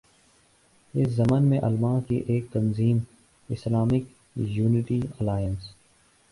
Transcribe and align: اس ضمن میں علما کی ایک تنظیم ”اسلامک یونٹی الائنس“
اس 0.93 1.09
ضمن 1.09 1.43
میں 1.43 1.59
علما 1.59 1.99
کی 2.07 2.21
ایک 2.27 2.51
تنظیم 2.51 2.97
”اسلامک 3.49 4.11
یونٹی 4.49 4.99
الائنس“ 5.19 5.71